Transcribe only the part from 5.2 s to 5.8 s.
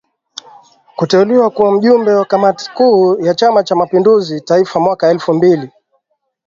mbili